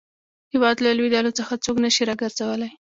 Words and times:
هیواد 0.53 0.77
له 0.85 0.89
لوېدلو 0.97 1.31
څخه 1.39 1.53
څوک 1.63 1.77
نه 1.83 1.89
شي 1.95 2.03
را 2.09 2.15
ګرځولای. 2.21 2.71